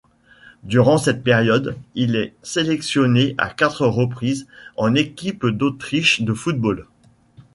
Durant 0.63 0.97
cette 0.97 1.23
période, 1.23 1.77
il 1.93 2.15
est 2.15 2.33
sélectionné 2.41 3.35
à 3.37 3.51
quatre 3.51 3.85
reprises 3.85 4.47
en 4.75 4.95
équipe 4.95 5.45
d'Autriche 5.45 6.23
de 6.23 6.33
football. 6.33 6.87